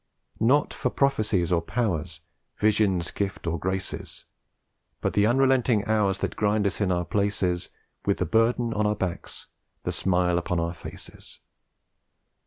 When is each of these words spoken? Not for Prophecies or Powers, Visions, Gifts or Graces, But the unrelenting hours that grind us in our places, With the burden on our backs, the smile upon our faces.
Not 0.39 0.73
for 0.73 0.89
Prophecies 0.89 1.51
or 1.51 1.61
Powers, 1.61 2.21
Visions, 2.57 3.11
Gifts 3.11 3.45
or 3.45 3.59
Graces, 3.59 4.25
But 4.99 5.13
the 5.13 5.27
unrelenting 5.27 5.85
hours 5.85 6.17
that 6.25 6.35
grind 6.35 6.65
us 6.65 6.81
in 6.81 6.91
our 6.91 7.05
places, 7.05 7.69
With 8.03 8.17
the 8.17 8.25
burden 8.25 8.73
on 8.73 8.87
our 8.87 8.95
backs, 8.95 9.45
the 9.83 9.91
smile 9.91 10.39
upon 10.39 10.59
our 10.59 10.73
faces. 10.73 11.39